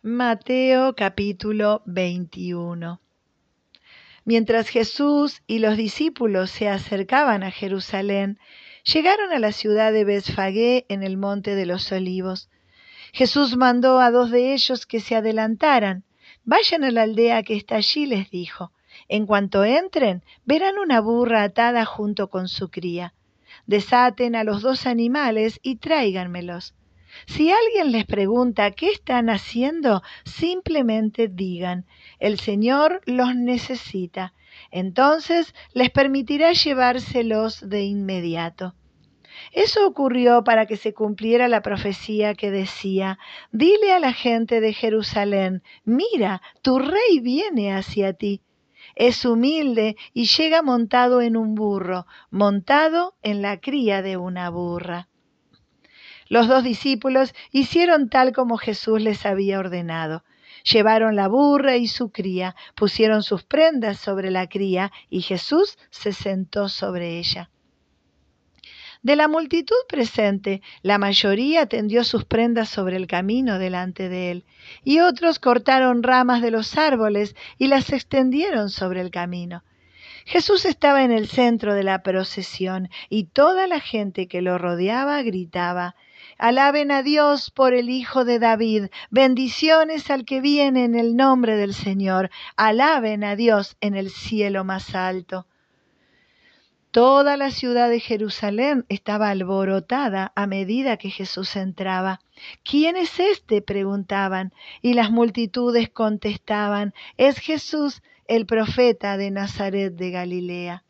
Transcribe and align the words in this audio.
Mateo 0.00 0.94
capítulo 0.94 1.82
21 1.84 3.00
Mientras 4.24 4.68
Jesús 4.68 5.42
y 5.48 5.58
los 5.58 5.76
discípulos 5.76 6.52
se 6.52 6.68
acercaban 6.68 7.42
a 7.42 7.50
Jerusalén, 7.50 8.38
llegaron 8.84 9.32
a 9.32 9.40
la 9.40 9.50
ciudad 9.50 9.92
de 9.92 10.04
Betfagé 10.04 10.86
en 10.88 11.02
el 11.02 11.16
monte 11.16 11.56
de 11.56 11.66
los 11.66 11.90
olivos. 11.90 12.48
Jesús 13.12 13.56
mandó 13.56 13.98
a 13.98 14.12
dos 14.12 14.30
de 14.30 14.52
ellos 14.52 14.86
que 14.86 15.00
se 15.00 15.16
adelantaran. 15.16 16.04
Vayan 16.44 16.84
a 16.84 16.92
la 16.92 17.02
aldea 17.02 17.42
que 17.42 17.56
está 17.56 17.74
allí, 17.74 18.06
les 18.06 18.30
dijo. 18.30 18.70
En 19.08 19.26
cuanto 19.26 19.64
entren, 19.64 20.22
verán 20.44 20.78
una 20.78 21.00
burra 21.00 21.42
atada 21.42 21.84
junto 21.84 22.30
con 22.30 22.46
su 22.46 22.70
cría. 22.70 23.14
Desaten 23.66 24.36
a 24.36 24.44
los 24.44 24.62
dos 24.62 24.86
animales 24.86 25.58
y 25.60 25.76
tráiganmelos. 25.76 26.76
Si 27.26 27.50
alguien 27.50 27.92
les 27.92 28.06
pregunta 28.06 28.70
qué 28.70 28.90
están 28.90 29.30
haciendo, 29.30 30.02
simplemente 30.24 31.28
digan, 31.28 31.86
el 32.18 32.38
Señor 32.38 33.00
los 33.06 33.34
necesita. 33.34 34.34
Entonces 34.70 35.54
les 35.72 35.90
permitirá 35.90 36.52
llevárselos 36.52 37.68
de 37.68 37.84
inmediato. 37.84 38.74
Eso 39.52 39.86
ocurrió 39.86 40.44
para 40.44 40.66
que 40.66 40.76
se 40.76 40.92
cumpliera 40.92 41.48
la 41.48 41.62
profecía 41.62 42.34
que 42.34 42.50
decía, 42.50 43.18
dile 43.52 43.92
a 43.92 44.00
la 44.00 44.12
gente 44.12 44.60
de 44.60 44.72
Jerusalén, 44.72 45.62
mira, 45.84 46.42
tu 46.62 46.78
rey 46.78 47.20
viene 47.20 47.72
hacia 47.72 48.12
ti. 48.12 48.42
Es 48.94 49.24
humilde 49.24 49.96
y 50.12 50.26
llega 50.26 50.62
montado 50.62 51.20
en 51.22 51.36
un 51.36 51.54
burro, 51.54 52.06
montado 52.30 53.14
en 53.22 53.42
la 53.42 53.60
cría 53.60 54.02
de 54.02 54.16
una 54.16 54.50
burra. 54.50 55.08
Los 56.28 56.46
dos 56.46 56.62
discípulos 56.62 57.34
hicieron 57.52 58.08
tal 58.08 58.32
como 58.32 58.58
Jesús 58.58 59.00
les 59.00 59.24
había 59.24 59.58
ordenado. 59.58 60.24
Llevaron 60.64 61.16
la 61.16 61.28
burra 61.28 61.76
y 61.76 61.86
su 61.86 62.10
cría, 62.10 62.54
pusieron 62.74 63.22
sus 63.22 63.44
prendas 63.44 63.98
sobre 63.98 64.30
la 64.30 64.48
cría 64.48 64.92
y 65.08 65.22
Jesús 65.22 65.78
se 65.90 66.12
sentó 66.12 66.68
sobre 66.68 67.18
ella. 67.18 67.50
De 69.02 69.14
la 69.14 69.28
multitud 69.28 69.76
presente, 69.88 70.60
la 70.82 70.98
mayoría 70.98 71.66
tendió 71.66 72.02
sus 72.02 72.24
prendas 72.24 72.68
sobre 72.68 72.96
el 72.96 73.06
camino 73.06 73.58
delante 73.58 74.08
de 74.08 74.32
él, 74.32 74.44
y 74.82 74.98
otros 75.00 75.38
cortaron 75.38 76.02
ramas 76.02 76.42
de 76.42 76.50
los 76.50 76.76
árboles 76.76 77.36
y 77.58 77.68
las 77.68 77.92
extendieron 77.92 78.70
sobre 78.70 79.00
el 79.00 79.10
camino. 79.10 79.62
Jesús 80.28 80.66
estaba 80.66 81.04
en 81.04 81.10
el 81.10 81.26
centro 81.26 81.72
de 81.72 81.82
la 81.82 82.02
procesión, 82.02 82.90
y 83.08 83.24
toda 83.24 83.66
la 83.66 83.80
gente 83.80 84.28
que 84.28 84.42
lo 84.42 84.58
rodeaba 84.58 85.22
gritaba, 85.22 85.96
Alaben 86.36 86.90
a 86.90 87.02
Dios 87.02 87.50
por 87.50 87.72
el 87.72 87.88
Hijo 87.88 88.26
de 88.26 88.38
David. 88.38 88.88
Bendiciones 89.10 90.10
al 90.10 90.26
que 90.26 90.42
viene 90.42 90.84
en 90.84 90.96
el 90.96 91.16
nombre 91.16 91.56
del 91.56 91.72
Señor. 91.72 92.28
Alaben 92.56 93.24
a 93.24 93.36
Dios 93.36 93.78
en 93.80 93.94
el 93.94 94.10
cielo 94.10 94.64
más 94.64 94.94
alto. 94.94 95.46
Toda 96.90 97.38
la 97.38 97.50
ciudad 97.50 97.88
de 97.88 97.98
Jerusalén 97.98 98.84
estaba 98.90 99.30
alborotada 99.30 100.32
a 100.36 100.46
medida 100.46 100.98
que 100.98 101.08
Jesús 101.08 101.56
entraba. 101.56 102.20
¿Quién 102.64 102.96
es 102.96 103.18
este? 103.18 103.62
preguntaban, 103.62 104.52
y 104.82 104.92
las 104.92 105.10
multitudes 105.10 105.88
contestaban, 105.88 106.92
es 107.16 107.38
Jesús, 107.38 108.02
el 108.28 108.44
profeta 108.44 109.16
de 109.16 109.30
Nazaret 109.30 109.94
de 109.94 110.10
Galilea. 110.10 110.84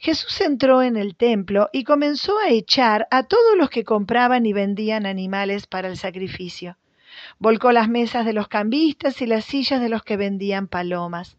Jesús 0.00 0.40
entró 0.40 0.82
en 0.82 0.96
el 0.96 1.14
templo 1.16 1.70
y 1.72 1.84
comenzó 1.84 2.38
a 2.38 2.50
echar 2.50 3.06
a 3.10 3.22
todos 3.22 3.56
los 3.56 3.70
que 3.70 3.84
compraban 3.84 4.44
y 4.44 4.52
vendían 4.52 5.06
animales 5.06 5.68
para 5.68 5.88
el 5.88 5.96
sacrificio. 5.96 6.76
Volcó 7.38 7.70
las 7.70 7.88
mesas 7.88 8.26
de 8.26 8.32
los 8.32 8.48
cambistas 8.48 9.22
y 9.22 9.26
las 9.26 9.44
sillas 9.44 9.80
de 9.80 9.88
los 9.88 10.02
que 10.02 10.16
vendían 10.16 10.66
palomas. 10.66 11.36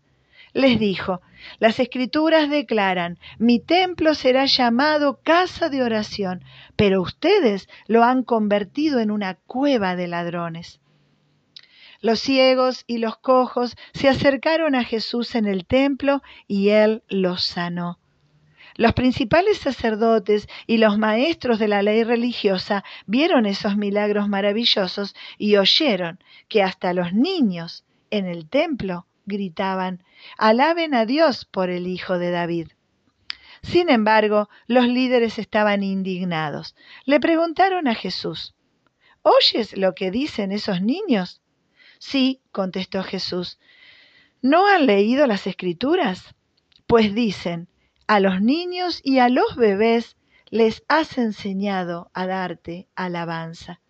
Les 0.53 0.79
dijo, 0.79 1.21
las 1.59 1.81
escrituras 1.81 2.49
declaran, 2.49 3.19
mi 3.37 3.59
templo 3.59 4.15
será 4.15 4.45
llamado 4.45 5.19
casa 5.21 5.67
de 5.67 5.83
oración, 5.83 6.45
pero 6.77 7.01
ustedes 7.01 7.67
lo 7.87 8.05
han 8.05 8.23
convertido 8.23 9.01
en 9.01 9.11
una 9.11 9.35
cueva 9.35 9.97
de 9.97 10.07
ladrones. 10.07 10.79
Los 12.05 12.19
ciegos 12.19 12.83
y 12.85 12.99
los 12.99 13.17
cojos 13.17 13.75
se 13.95 14.07
acercaron 14.07 14.75
a 14.75 14.83
Jesús 14.83 15.33
en 15.33 15.47
el 15.47 15.65
templo 15.65 16.21
y 16.47 16.69
él 16.69 17.01
los 17.09 17.43
sanó. 17.43 17.97
Los 18.75 18.93
principales 18.93 19.57
sacerdotes 19.57 20.47
y 20.67 20.77
los 20.77 20.99
maestros 20.99 21.57
de 21.57 21.67
la 21.67 21.81
ley 21.81 22.03
religiosa 22.03 22.83
vieron 23.07 23.47
esos 23.47 23.75
milagros 23.75 24.29
maravillosos 24.29 25.15
y 25.39 25.55
oyeron 25.55 26.19
que 26.47 26.61
hasta 26.61 26.93
los 26.93 27.11
niños 27.11 27.85
en 28.11 28.27
el 28.27 28.47
templo 28.47 29.07
gritaban, 29.25 30.03
alaben 30.37 30.93
a 30.93 31.07
Dios 31.07 31.45
por 31.45 31.71
el 31.71 31.87
Hijo 31.87 32.19
de 32.19 32.29
David. 32.29 32.67
Sin 33.63 33.89
embargo, 33.89 34.47
los 34.67 34.87
líderes 34.87 35.39
estaban 35.39 35.81
indignados. 35.81 36.75
Le 37.05 37.19
preguntaron 37.19 37.87
a 37.87 37.95
Jesús, 37.95 38.53
¿oyes 39.23 39.75
lo 39.75 39.95
que 39.95 40.11
dicen 40.11 40.51
esos 40.51 40.83
niños? 40.83 41.41
Sí, 41.99 42.41
contestó 42.51 43.03
Jesús. 43.03 43.59
¿No 44.41 44.67
han 44.67 44.85
leído 44.85 45.27
las 45.27 45.47
escrituras? 45.47 46.35
Pues 46.87 47.15
dicen, 47.15 47.67
a 48.07 48.19
los 48.19 48.41
niños 48.41 49.01
y 49.03 49.19
a 49.19 49.29
los 49.29 49.55
bebés 49.55 50.17
les 50.49 50.83
has 50.87 51.17
enseñado 51.17 52.11
a 52.13 52.27
darte 52.27 52.87
alabanza. 52.95 53.81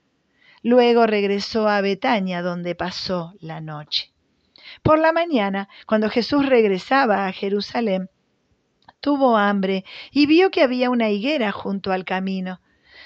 Luego 0.64 1.06
regresó 1.06 1.68
a 1.68 1.82
Betania 1.82 2.42
donde 2.42 2.74
pasó 2.74 3.34
la 3.40 3.62
noche. 3.62 4.14
Por 4.82 4.98
la 5.00 5.12
mañana, 5.12 5.70
cuando 5.86 6.10
Jesús 6.10 6.46
regresaba 6.46 7.28
a 7.28 7.32
Jerusalén, 7.34 8.10
tuvo 9.00 9.38
hambre 9.38 9.86
y 10.12 10.26
vio 10.26 10.50
que 10.50 10.64
había 10.64 10.90
una 10.90 11.10
higuera 11.10 11.52
junto 11.52 11.92
al 11.92 12.06
camino. 12.06 12.62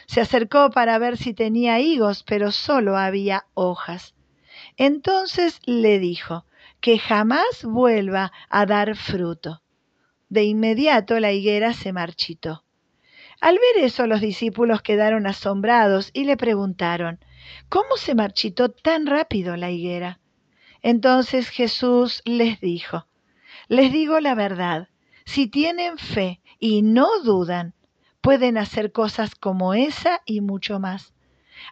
Se 0.05 0.21
acercó 0.21 0.69
para 0.69 0.97
ver 0.97 1.17
si 1.17 1.33
tenía 1.33 1.79
higos, 1.79 2.23
pero 2.23 2.51
solo 2.51 2.97
había 2.97 3.45
hojas. 3.55 4.15
Entonces 4.79 5.59
le 5.65 5.99
dijo, 5.99 6.45
que 6.79 6.97
jamás 6.97 7.63
vuelva 7.63 8.31
a 8.49 8.65
dar 8.65 8.95
fruto. 8.95 9.61
De 10.29 10.45
inmediato 10.45 11.19
la 11.19 11.33
higuera 11.33 11.73
se 11.73 11.91
marchitó. 11.91 12.63
Al 13.41 13.55
ver 13.55 13.83
eso 13.83 14.07
los 14.07 14.21
discípulos 14.21 14.81
quedaron 14.81 15.27
asombrados 15.27 16.11
y 16.13 16.23
le 16.23 16.37
preguntaron, 16.37 17.19
¿cómo 17.67 17.97
se 17.97 18.15
marchitó 18.15 18.69
tan 18.69 19.05
rápido 19.05 19.57
la 19.57 19.69
higuera? 19.69 20.21
Entonces 20.81 21.49
Jesús 21.49 22.21
les 22.23 22.61
dijo, 22.61 23.05
les 23.67 23.91
digo 23.91 24.21
la 24.21 24.33
verdad, 24.33 24.87
si 25.25 25.47
tienen 25.47 25.97
fe 25.97 26.39
y 26.57 26.83
no 26.83 27.21
dudan, 27.25 27.73
pueden 28.21 28.57
hacer 28.57 28.93
cosas 28.93 29.35
como 29.35 29.73
esa 29.73 30.21
y 30.25 30.39
mucho 30.39 30.79
más. 30.79 31.13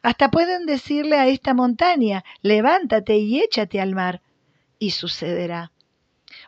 Hasta 0.01 0.31
pueden 0.31 0.65
decirle 0.65 1.17
a 1.17 1.27
esta 1.27 1.53
montaña, 1.53 2.23
levántate 2.41 3.17
y 3.17 3.39
échate 3.39 3.81
al 3.81 3.95
mar, 3.95 4.21
y 4.79 4.91
sucederá. 4.91 5.71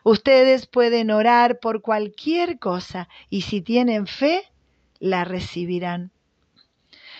Ustedes 0.04 0.66
pueden 0.66 1.10
orar 1.10 1.58
por 1.58 1.82
cualquier 1.82 2.58
cosa 2.58 3.08
y 3.28 3.42
si 3.42 3.60
tienen 3.60 4.06
fe, 4.06 4.44
la 4.98 5.24
recibirán. 5.24 6.12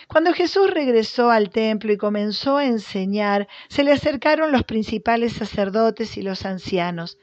Cuando 0.09 0.33
Jesús 0.33 0.69
regresó 0.71 1.31
al 1.31 1.51
templo 1.51 1.93
y 1.93 1.97
comenzó 1.97 2.57
a 2.57 2.67
enseñar, 2.67 3.47
se 3.69 3.85
le 3.85 3.93
acercaron 3.93 4.51
los 4.51 4.65
principales 4.65 5.35
sacerdotes 5.35 6.17
y 6.17 6.23
los 6.23 6.45
ancianos. 6.45 7.17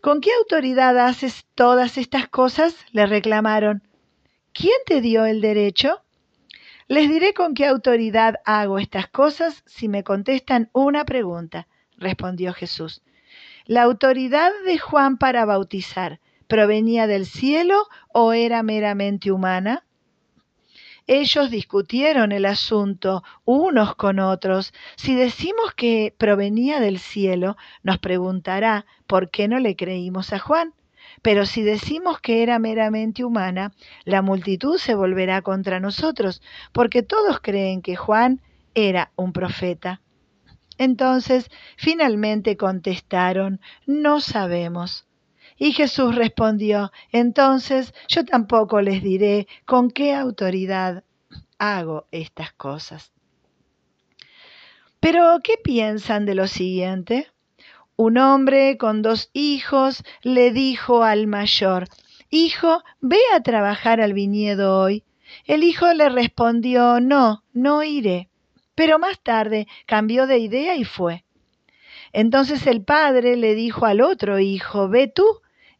¿Con 0.00 0.20
qué 0.20 0.30
autoridad 0.40 0.98
haces 0.98 1.46
todas 1.54 1.98
estas 1.98 2.28
cosas? 2.28 2.74
le 2.90 3.06
reclamaron. 3.06 3.86
¿Quién 4.52 4.74
te 4.84 5.00
dio 5.00 5.26
el 5.26 5.40
derecho? 5.40 6.01
Les 6.92 7.08
diré 7.08 7.32
con 7.32 7.54
qué 7.54 7.64
autoridad 7.64 8.40
hago 8.44 8.78
estas 8.78 9.06
cosas 9.06 9.62
si 9.64 9.88
me 9.88 10.04
contestan 10.04 10.68
una 10.74 11.06
pregunta, 11.06 11.66
respondió 11.96 12.52
Jesús. 12.52 13.00
¿La 13.64 13.84
autoridad 13.84 14.50
de 14.66 14.76
Juan 14.76 15.16
para 15.16 15.46
bautizar 15.46 16.20
provenía 16.48 17.06
del 17.06 17.24
cielo 17.24 17.86
o 18.12 18.34
era 18.34 18.62
meramente 18.62 19.32
humana? 19.32 19.86
Ellos 21.06 21.50
discutieron 21.50 22.30
el 22.30 22.44
asunto 22.44 23.24
unos 23.46 23.94
con 23.94 24.18
otros. 24.18 24.74
Si 24.96 25.14
decimos 25.14 25.72
que 25.74 26.14
provenía 26.18 26.78
del 26.78 26.98
cielo, 26.98 27.56
nos 27.82 28.00
preguntará 28.00 28.84
por 29.06 29.30
qué 29.30 29.48
no 29.48 29.58
le 29.60 29.76
creímos 29.76 30.34
a 30.34 30.38
Juan. 30.38 30.74
Pero 31.20 31.44
si 31.46 31.62
decimos 31.62 32.20
que 32.20 32.42
era 32.42 32.58
meramente 32.58 33.24
humana, 33.24 33.72
la 34.04 34.22
multitud 34.22 34.78
se 34.78 34.94
volverá 34.94 35.42
contra 35.42 35.80
nosotros, 35.80 36.42
porque 36.72 37.02
todos 37.02 37.40
creen 37.40 37.82
que 37.82 37.96
Juan 37.96 38.40
era 38.74 39.12
un 39.16 39.32
profeta. 39.32 40.00
Entonces 40.78 41.50
finalmente 41.76 42.56
contestaron, 42.56 43.60
no 43.86 44.20
sabemos. 44.20 45.06
Y 45.58 45.72
Jesús 45.72 46.14
respondió, 46.14 46.90
entonces 47.12 47.94
yo 48.08 48.24
tampoco 48.24 48.80
les 48.80 49.02
diré 49.02 49.46
con 49.66 49.90
qué 49.90 50.14
autoridad 50.14 51.04
hago 51.58 52.06
estas 52.10 52.52
cosas. 52.52 53.12
Pero, 54.98 55.40
¿qué 55.42 55.54
piensan 55.62 56.26
de 56.26 56.36
lo 56.36 56.46
siguiente? 56.46 57.31
Un 58.04 58.18
hombre 58.18 58.78
con 58.78 59.00
dos 59.00 59.30
hijos 59.32 60.02
le 60.22 60.50
dijo 60.50 61.04
al 61.04 61.28
mayor, 61.28 61.86
Hijo, 62.30 62.82
ve 63.00 63.20
a 63.32 63.44
trabajar 63.44 64.00
al 64.00 64.12
viñedo 64.12 64.76
hoy. 64.76 65.04
El 65.46 65.62
hijo 65.62 65.86
le 65.94 66.08
respondió, 66.08 66.98
No, 66.98 67.44
no 67.52 67.84
iré. 67.84 68.28
Pero 68.74 68.98
más 68.98 69.20
tarde 69.20 69.68
cambió 69.86 70.26
de 70.26 70.38
idea 70.38 70.74
y 70.74 70.82
fue. 70.82 71.24
Entonces 72.12 72.66
el 72.66 72.82
padre 72.82 73.36
le 73.36 73.54
dijo 73.54 73.86
al 73.86 74.00
otro 74.00 74.40
hijo, 74.40 74.88
Ve 74.88 75.06
tú. 75.06 75.24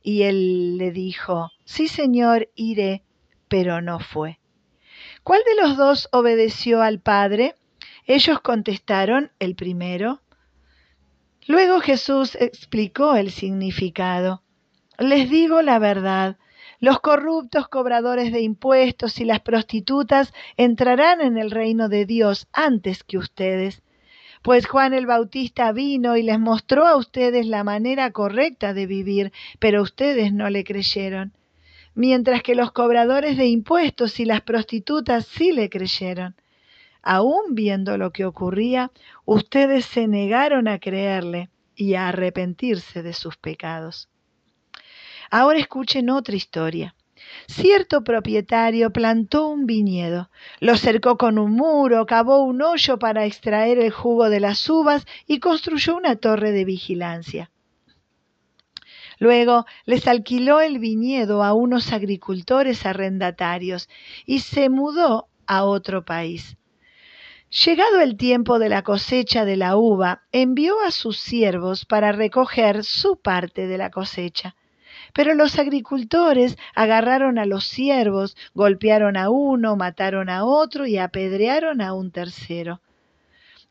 Y 0.01 0.23
él 0.23 0.79
le 0.79 0.93
dijo, 0.93 1.51
Sí, 1.65 1.89
señor, 1.89 2.51
iré, 2.55 3.03
pero 3.49 3.81
no 3.81 3.99
fue. 3.99 4.39
¿Cuál 5.25 5.41
de 5.45 5.61
los 5.61 5.77
dos 5.77 6.09
obedeció 6.13 6.83
al 6.83 7.01
padre? 7.01 7.57
Ellos 8.07 8.39
contestaron, 8.39 9.33
el 9.41 9.57
primero. 9.57 10.22
Luego 11.47 11.81
Jesús 11.81 12.37
explicó 12.37 13.17
el 13.17 13.33
significado. 13.33 14.43
Les 14.99 15.29
digo 15.29 15.61
la 15.61 15.81
verdad, 15.81 16.37
los 16.79 17.01
corruptos 17.01 17.67
cobradores 17.69 18.33
de 18.33 18.41
impuestos 18.41 19.21
y 19.21 19.25
las 19.25 19.41
prostitutas 19.41 20.33
entrarán 20.57 21.21
en 21.21 21.39
el 21.39 21.51
reino 21.51 21.89
de 21.89 22.07
Dios 22.07 22.47
antes 22.53 23.03
que 23.03 23.19
ustedes. 23.19 23.83
Pues 24.43 24.67
Juan 24.67 24.95
el 24.95 25.07
Bautista 25.07 25.73
vino 25.73 26.17
y 26.17 26.23
les 26.23 26.39
mostró 26.39 26.87
a 26.87 26.97
ustedes 26.97 27.47
la 27.47 27.65
manera 27.65 28.13
correcta 28.13 28.73
de 28.73 28.87
vivir, 28.87 29.33
pero 29.59 29.83
ustedes 29.83 30.33
no 30.33 30.49
le 30.49 30.63
creyeron. 30.63 31.33
Mientras 31.95 32.43
que 32.43 32.55
los 32.55 32.73
cobradores 32.73 33.37
de 33.37 33.47
impuestos 33.47 34.21
y 34.21 34.25
las 34.25 34.43
prostitutas 34.43 35.27
sí 35.27 35.53
le 35.53 35.69
creyeron 35.69 36.37
aún 37.03 37.55
viendo 37.55 37.99
lo 37.99 38.13
que 38.13 38.25
ocurría, 38.25 38.91
ustedes 39.25 39.85
se 39.85 40.07
negaron 40.07 40.69
a 40.69 40.79
creerle 40.79 41.51
y 41.75 41.95
a 41.95 42.09
arrepentirse 42.09 43.03
de 43.03 43.13
sus 43.13 43.37
pecados. 43.37 44.09
Ahora 45.31 45.59
escuchen 45.59 46.11
otra 46.11 46.37
historia. 46.37 46.95
Cierto 47.47 48.05
propietario 48.05 48.93
plantó 48.93 49.49
un 49.49 49.67
viñedo, 49.67 50.31
lo 50.61 50.77
cercó 50.77 51.17
con 51.17 51.39
un 51.39 51.53
muro, 51.53 52.05
cavó 52.07 52.43
un 52.43 52.63
hoyo 52.63 52.99
para 52.99 53.25
extraer 53.25 53.79
el 53.79 53.91
jugo 53.91 54.29
de 54.29 54.41
las 54.41 54.69
uvas 54.69 55.07
y 55.27 55.39
construyó 55.39 55.97
una 55.97 56.17
torre 56.17 56.53
de 56.53 56.65
vigilancia. 56.65 57.51
Luego 59.19 59.67
les 59.87 60.09
alquiló 60.09 60.61
el 60.61 60.79
viñedo 60.79 61.45
a 61.45 61.53
unos 61.53 61.93
agricultores 61.93 62.85
arrendatarios 62.85 63.89
y 64.27 64.41
se 64.41 64.69
mudó 64.69 65.29
a 65.47 65.65
otro 65.65 66.05
país. 66.05 66.57
Llegado 67.53 68.01
el 68.01 68.17
tiempo 68.17 68.59
de 68.59 68.71
la 68.71 68.81
cosecha 68.81 69.45
de 69.45 69.59
la 69.59 69.77
uva, 69.77 70.23
envió 70.33 70.81
a 70.81 70.91
sus 70.91 71.19
siervos 71.19 71.85
para 71.85 72.11
recoger 72.11 72.83
su 72.83 73.19
parte 73.21 73.67
de 73.67 73.77
la 73.77 73.91
cosecha. 73.91 74.57
Pero 75.13 75.35
los 75.35 75.59
agricultores 75.59 76.57
agarraron 76.75 77.39
a 77.39 77.45
los 77.45 77.65
siervos, 77.65 78.39
golpearon 78.55 79.19
a 79.19 79.29
uno, 79.29 79.77
mataron 79.77 80.31
a 80.31 80.47
otro 80.47 80.87
y 80.87 80.97
apedrearon 80.97 81.83
a 81.83 81.93
un 81.93 82.11
tercero. 82.11 82.81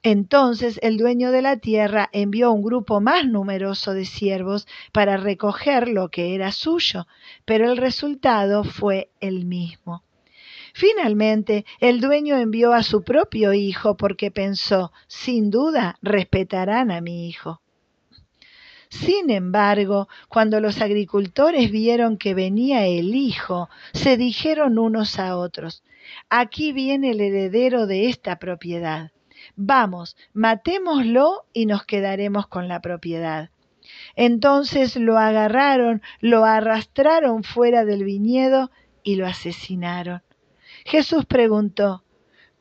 Entonces 0.03 0.79
el 0.83 0.97
dueño 0.97 1.31
de 1.31 1.41
la 1.41 1.57
tierra 1.57 2.07
envió 2.11 2.51
un 2.51 2.61
grupo 2.61 3.01
más 3.01 3.25
numeroso 3.25 3.95
de 3.95 4.05
siervos 4.05 4.67
para 4.91 5.17
recoger 5.17 5.87
lo 5.87 6.09
que 6.09 6.35
era 6.35 6.51
suyo, 6.51 7.07
pero 7.45 7.71
el 7.71 7.77
resultado 7.77 8.63
fue 8.63 9.09
el 9.21 9.45
mismo. 9.45 10.03
Finalmente, 10.73 11.65
el 11.79 12.01
dueño 12.01 12.37
envió 12.37 12.73
a 12.73 12.83
su 12.83 13.03
propio 13.03 13.53
hijo 13.53 13.97
porque 13.97 14.31
pensó, 14.31 14.91
sin 15.07 15.49
duda, 15.49 15.97
respetarán 16.01 16.91
a 16.91 17.01
mi 17.01 17.27
hijo. 17.27 17.61
Sin 18.89 19.29
embargo, 19.29 20.09
cuando 20.27 20.59
los 20.59 20.81
agricultores 20.81 21.71
vieron 21.71 22.17
que 22.17 22.33
venía 22.33 22.85
el 22.85 23.15
hijo, 23.15 23.69
se 23.93 24.17
dijeron 24.17 24.77
unos 24.77 25.17
a 25.17 25.37
otros, 25.37 25.83
aquí 26.29 26.73
viene 26.73 27.11
el 27.11 27.21
heredero 27.21 27.87
de 27.87 28.09
esta 28.09 28.37
propiedad. 28.37 29.11
Vamos, 29.55 30.17
matémoslo 30.33 31.45
y 31.53 31.67
nos 31.67 31.85
quedaremos 31.85 32.47
con 32.47 32.67
la 32.67 32.81
propiedad. 32.81 33.49
Entonces 34.15 34.97
lo 34.97 35.17
agarraron, 35.17 36.01
lo 36.19 36.43
arrastraron 36.43 37.43
fuera 37.43 37.85
del 37.85 38.03
viñedo 38.03 38.71
y 39.03 39.15
lo 39.15 39.25
asesinaron. 39.25 40.21
Jesús 40.85 41.25
preguntó, 41.25 42.03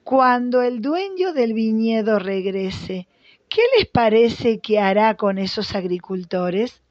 cuando 0.05 0.63
el 0.63 0.81
dueño 0.81 1.33
del 1.33 1.55
viñedo 1.55 2.19
regrese, 2.19 3.09
¿qué 3.49 3.63
les 3.77 3.87
parece 3.87 4.61
que 4.61 4.79
hará 4.79 5.17
con 5.17 5.39
esos 5.39 5.75
agricultores? 5.75 6.83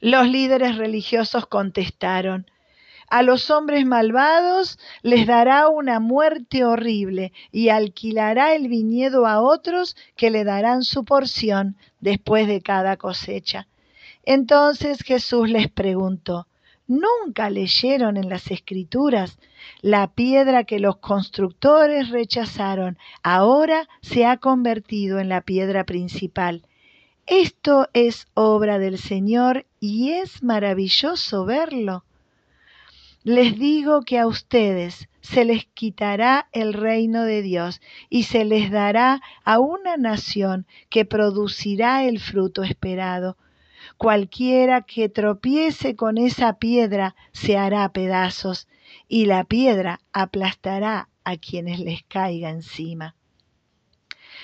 Los 0.00 0.28
líderes 0.28 0.76
religiosos 0.76 1.46
contestaron, 1.46 2.46
a 3.10 3.22
los 3.22 3.50
hombres 3.50 3.86
malvados 3.86 4.78
les 5.02 5.26
dará 5.26 5.68
una 5.68 5.98
muerte 5.98 6.64
horrible 6.64 7.32
y 7.50 7.70
alquilará 7.70 8.54
el 8.54 8.68
viñedo 8.68 9.26
a 9.26 9.40
otros 9.40 9.96
que 10.14 10.30
le 10.30 10.44
darán 10.44 10.82
su 10.82 11.06
porción 11.06 11.76
después 12.00 12.46
de 12.46 12.60
cada 12.60 12.98
cosecha. 12.98 13.66
Entonces 14.24 15.02
Jesús 15.02 15.48
les 15.48 15.70
preguntó, 15.70 16.48
¿Nunca 16.88 17.50
leyeron 17.50 18.16
en 18.16 18.30
las 18.30 18.50
escrituras 18.50 19.38
la 19.82 20.06
piedra 20.06 20.64
que 20.64 20.80
los 20.80 20.96
constructores 20.96 22.08
rechazaron? 22.08 22.96
Ahora 23.22 23.86
se 24.00 24.24
ha 24.24 24.38
convertido 24.38 25.18
en 25.18 25.28
la 25.28 25.42
piedra 25.42 25.84
principal. 25.84 26.62
Esto 27.26 27.90
es 27.92 28.26
obra 28.32 28.78
del 28.78 28.96
Señor 28.96 29.66
y 29.80 30.12
es 30.12 30.42
maravilloso 30.42 31.44
verlo. 31.44 32.04
Les 33.22 33.58
digo 33.58 34.00
que 34.00 34.18
a 34.18 34.26
ustedes 34.26 35.10
se 35.20 35.44
les 35.44 35.66
quitará 35.66 36.48
el 36.52 36.72
reino 36.72 37.24
de 37.24 37.42
Dios 37.42 37.82
y 38.08 38.22
se 38.22 38.46
les 38.46 38.70
dará 38.70 39.20
a 39.44 39.58
una 39.58 39.98
nación 39.98 40.66
que 40.88 41.04
producirá 41.04 42.04
el 42.04 42.18
fruto 42.18 42.62
esperado 42.62 43.36
Cualquiera 43.96 44.82
que 44.82 45.08
tropiece 45.08 45.96
con 45.96 46.18
esa 46.18 46.58
piedra 46.58 47.14
se 47.32 47.56
hará 47.56 47.88
pedazos, 47.92 48.68
y 49.06 49.26
la 49.26 49.44
piedra 49.44 50.00
aplastará 50.12 51.08
a 51.24 51.36
quienes 51.36 51.78
les 51.80 52.02
caiga 52.04 52.50
encima. 52.50 53.14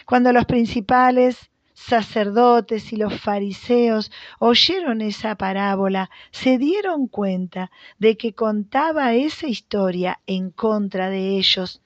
Cuando 0.07 0.33
los 0.33 0.45
principales 0.45 1.51
sacerdotes 1.75 2.93
y 2.93 2.97
los 2.97 3.21
fariseos 3.21 4.11
oyeron 4.39 5.01
esa 5.01 5.35
parábola, 5.35 6.11
se 6.31 6.57
dieron 6.59 7.09
cuenta 7.09 7.71
de 7.99 8.17
que 8.17 8.33
contaba 8.33 9.15
esa 9.15 9.49
historia 9.49 10.21
en 10.27 10.51
contra 10.51 11.11
de 11.11 11.37
ellos, 11.37 11.83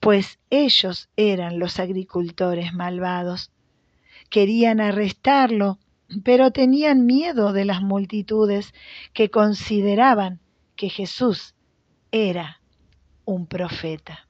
pues 0.00 0.38
ellos 0.50 1.08
eran 1.16 1.58
los 1.58 1.78
agricultores 1.78 2.72
malvados. 2.72 3.50
Querían 4.30 4.80
arrestarlo 4.80 5.78
pero 6.24 6.50
tenían 6.50 7.06
miedo 7.06 7.52
de 7.52 7.64
las 7.64 7.82
multitudes 7.82 8.72
que 9.12 9.30
consideraban 9.30 10.40
que 10.76 10.88
Jesús 10.88 11.54
era 12.10 12.60
un 13.24 13.46
profeta. 13.46 14.29